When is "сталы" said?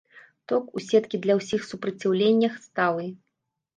2.67-3.05